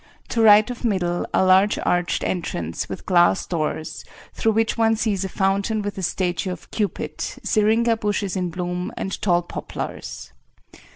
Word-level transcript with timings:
To 0.29 0.41
right 0.41 0.67
of 0.71 0.83
middle 0.83 1.27
a 1.31 1.45
large 1.45 1.77
arched 1.85 2.23
entrance 2.23 2.89
with 2.89 3.05
glass 3.05 3.45
doors 3.45 4.03
through 4.33 4.53
which 4.53 4.75
one 4.75 4.95
sees 4.95 5.23
a 5.23 5.29
fountain 5.29 5.83
with 5.83 5.95
a 5.95 6.01
statue 6.01 6.51
of 6.51 6.71
Cupid, 6.71 7.19
syringa 7.21 7.95
bushes 7.97 8.35
in 8.35 8.49
bloom 8.49 8.91
and 8.97 9.21
tall 9.21 9.43
poplars. 9.43 10.31